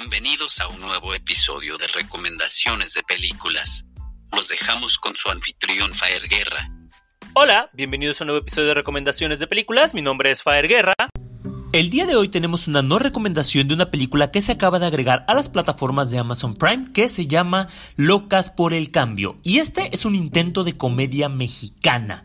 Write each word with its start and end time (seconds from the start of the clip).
bienvenidos 0.00 0.60
a 0.60 0.68
un 0.68 0.80
nuevo 0.80 1.12
episodio 1.12 1.76
de 1.76 1.88
recomendaciones 1.88 2.94
de 2.94 3.02
películas. 3.02 3.84
Los 4.30 4.46
dejamos 4.46 4.96
con 4.96 5.16
su 5.16 5.28
anfitrión 5.28 5.92
Faer 5.92 6.28
Guerra. 6.28 6.70
Hola, 7.34 7.68
bienvenidos 7.72 8.20
a 8.20 8.24
un 8.24 8.28
nuevo 8.28 8.42
episodio 8.42 8.68
de 8.68 8.74
recomendaciones 8.74 9.40
de 9.40 9.48
películas. 9.48 9.94
Mi 9.94 10.02
nombre 10.02 10.30
es 10.30 10.44
Faer 10.44 10.68
Guerra. 10.68 10.94
El 11.72 11.90
día 11.90 12.06
de 12.06 12.14
hoy 12.14 12.28
tenemos 12.28 12.68
una 12.68 12.80
no 12.80 13.00
recomendación 13.00 13.66
de 13.66 13.74
una 13.74 13.90
película 13.90 14.30
que 14.30 14.40
se 14.40 14.52
acaba 14.52 14.78
de 14.78 14.86
agregar 14.86 15.24
a 15.26 15.34
las 15.34 15.48
plataformas 15.48 16.12
de 16.12 16.20
Amazon 16.20 16.54
Prime 16.54 16.92
que 16.94 17.08
se 17.08 17.26
llama 17.26 17.66
Locas 17.96 18.50
por 18.50 18.74
el 18.74 18.92
Cambio. 18.92 19.40
Y 19.42 19.58
este 19.58 19.92
es 19.92 20.04
un 20.04 20.14
intento 20.14 20.62
de 20.62 20.76
comedia 20.76 21.28
mexicana. 21.28 22.24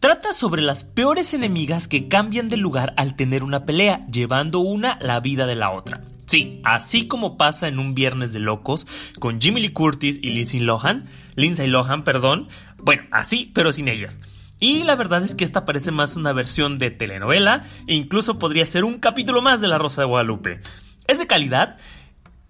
Trata 0.00 0.34
sobre 0.34 0.60
las 0.60 0.84
peores 0.84 1.32
enemigas 1.32 1.88
que 1.88 2.08
cambian 2.08 2.50
de 2.50 2.58
lugar 2.58 2.92
al 2.98 3.16
tener 3.16 3.42
una 3.42 3.64
pelea, 3.64 4.06
llevando 4.12 4.58
una 4.58 4.98
la 5.00 5.18
vida 5.20 5.46
de 5.46 5.54
la 5.54 5.70
otra. 5.70 6.02
Sí, 6.26 6.60
así 6.64 7.06
como 7.06 7.36
pasa 7.36 7.68
en 7.68 7.78
un 7.78 7.94
Viernes 7.94 8.32
de 8.32 8.40
Locos 8.40 8.86
con 9.20 9.40
Jimmy 9.40 9.60
Lee 9.60 9.72
Curtis 9.72 10.18
y 10.20 10.30
Lindsay 10.30 10.60
Lohan, 10.60 11.06
Lindsay 11.36 11.68
Lohan, 11.68 12.02
perdón, 12.02 12.48
bueno, 12.78 13.04
así 13.12 13.52
pero 13.54 13.72
sin 13.72 13.88
ellas. 13.88 14.20
Y 14.58 14.84
la 14.84 14.96
verdad 14.96 15.22
es 15.22 15.34
que 15.34 15.44
esta 15.44 15.64
parece 15.64 15.90
más 15.90 16.16
una 16.16 16.32
versión 16.32 16.78
de 16.78 16.90
telenovela 16.90 17.64
e 17.86 17.94
incluso 17.94 18.38
podría 18.38 18.66
ser 18.66 18.84
un 18.84 18.98
capítulo 18.98 19.42
más 19.42 19.60
de 19.60 19.68
La 19.68 19.78
Rosa 19.78 20.02
de 20.02 20.08
Guadalupe. 20.08 20.60
Es 21.06 21.18
de 21.18 21.26
calidad, 21.26 21.76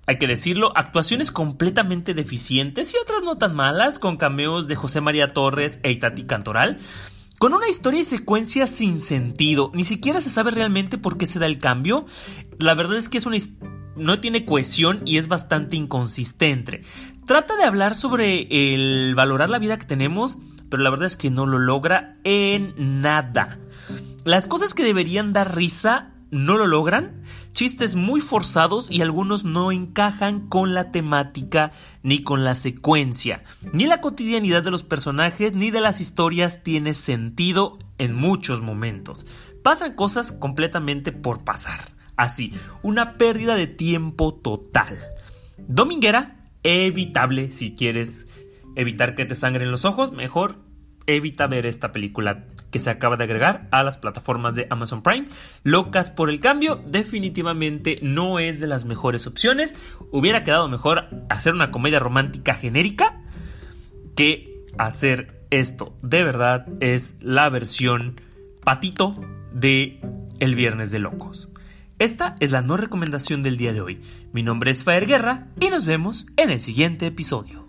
hay 0.06 0.18
que 0.18 0.28
decirlo, 0.28 0.72
actuaciones 0.76 1.32
completamente 1.32 2.14
deficientes 2.14 2.94
y 2.94 2.96
otras 2.96 3.22
no 3.24 3.38
tan 3.38 3.54
malas, 3.54 3.98
con 3.98 4.16
cameos 4.16 4.68
de 4.68 4.76
José 4.76 5.00
María 5.00 5.32
Torres 5.32 5.80
e 5.82 5.90
Itati 5.90 6.24
Cantoral. 6.24 6.78
Con 7.38 7.52
una 7.52 7.68
historia 7.68 8.00
y 8.00 8.04
secuencia 8.04 8.66
sin 8.66 8.98
sentido, 8.98 9.70
ni 9.74 9.84
siquiera 9.84 10.22
se 10.22 10.30
sabe 10.30 10.50
realmente 10.52 10.96
por 10.96 11.18
qué 11.18 11.26
se 11.26 11.38
da 11.38 11.46
el 11.46 11.58
cambio. 11.58 12.06
La 12.58 12.74
verdad 12.74 12.96
es 12.96 13.10
que 13.10 13.18
es 13.18 13.26
una 13.26 13.36
no 13.96 14.20
tiene 14.20 14.44
cohesión 14.44 15.02
y 15.04 15.18
es 15.18 15.28
bastante 15.28 15.76
inconsistente. 15.76 16.82
Trata 17.26 17.56
de 17.56 17.64
hablar 17.64 17.94
sobre 17.94 18.46
el 18.50 19.14
valorar 19.14 19.50
la 19.50 19.58
vida 19.58 19.78
que 19.78 19.86
tenemos, 19.86 20.38
pero 20.70 20.82
la 20.82 20.90
verdad 20.90 21.06
es 21.06 21.16
que 21.16 21.30
no 21.30 21.46
lo 21.46 21.58
logra 21.58 22.16
en 22.24 22.74
nada. 22.76 23.58
Las 24.24 24.46
cosas 24.46 24.74
que 24.74 24.82
deberían 24.82 25.32
dar 25.32 25.54
risa 25.54 26.15
no 26.30 26.58
lo 26.58 26.66
logran, 26.66 27.22
chistes 27.52 27.94
muy 27.94 28.20
forzados 28.20 28.90
y 28.90 29.02
algunos 29.02 29.44
no 29.44 29.72
encajan 29.72 30.48
con 30.48 30.74
la 30.74 30.90
temática 30.90 31.72
ni 32.02 32.22
con 32.22 32.44
la 32.44 32.54
secuencia. 32.54 33.44
Ni 33.72 33.86
la 33.86 34.00
cotidianidad 34.00 34.62
de 34.62 34.70
los 34.70 34.82
personajes 34.82 35.54
ni 35.54 35.70
de 35.70 35.80
las 35.80 36.00
historias 36.00 36.62
tiene 36.62 36.94
sentido 36.94 37.78
en 37.98 38.14
muchos 38.14 38.60
momentos. 38.60 39.26
Pasan 39.62 39.94
cosas 39.94 40.32
completamente 40.32 41.12
por 41.12 41.44
pasar. 41.44 41.92
Así, 42.16 42.52
una 42.82 43.18
pérdida 43.18 43.54
de 43.54 43.66
tiempo 43.66 44.34
total. 44.34 44.96
Dominguera, 45.58 46.48
evitable 46.62 47.50
si 47.50 47.74
quieres 47.74 48.26
evitar 48.74 49.14
que 49.14 49.24
te 49.24 49.34
sangren 49.34 49.70
los 49.70 49.84
ojos, 49.84 50.12
mejor 50.12 50.65
evita 51.06 51.46
ver 51.46 51.66
esta 51.66 51.92
película 51.92 52.44
que 52.70 52.78
se 52.78 52.90
acaba 52.90 53.16
de 53.16 53.24
agregar 53.24 53.68
a 53.70 53.82
las 53.82 53.98
plataformas 53.98 54.54
de 54.54 54.66
Amazon 54.70 55.02
Prime. 55.02 55.28
Locas 55.62 56.10
por 56.10 56.30
el 56.30 56.40
cambio, 56.40 56.82
definitivamente 56.86 57.98
no 58.02 58.38
es 58.38 58.60
de 58.60 58.66
las 58.66 58.84
mejores 58.84 59.26
opciones. 59.26 59.74
Hubiera 60.10 60.44
quedado 60.44 60.68
mejor 60.68 61.08
hacer 61.28 61.54
una 61.54 61.70
comedia 61.70 61.98
romántica 61.98 62.54
genérica 62.54 63.22
que 64.16 64.64
hacer 64.78 65.46
esto. 65.50 65.96
De 66.02 66.22
verdad 66.22 66.66
es 66.80 67.16
la 67.20 67.48
versión 67.48 68.20
patito 68.64 69.14
de 69.52 70.00
El 70.40 70.54
Viernes 70.54 70.90
de 70.90 70.98
Locos. 70.98 71.50
Esta 71.98 72.36
es 72.40 72.50
la 72.52 72.60
no 72.60 72.76
recomendación 72.76 73.42
del 73.42 73.56
día 73.56 73.72
de 73.72 73.80
hoy. 73.80 74.00
Mi 74.32 74.42
nombre 74.42 74.70
es 74.70 74.84
Faer 74.84 75.06
Guerra 75.06 75.48
y 75.58 75.70
nos 75.70 75.86
vemos 75.86 76.26
en 76.36 76.50
el 76.50 76.60
siguiente 76.60 77.06
episodio. 77.06 77.65